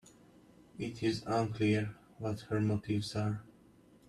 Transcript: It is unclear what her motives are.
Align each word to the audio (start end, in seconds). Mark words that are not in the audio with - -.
It 0.79 1.03
is 1.03 1.21
unclear 1.27 1.93
what 2.17 2.39
her 2.49 2.59
motives 2.59 3.15
are. 3.15 3.43